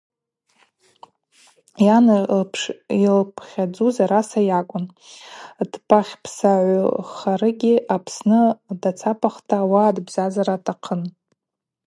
[1.85, 4.85] Йан йшылпхьадзуз араса акӏвын:
[5.71, 8.41] дпахьпсагӏвхарыгьи Апсны
[8.81, 11.01] дацапахта ауаъа дбзазара атахъын.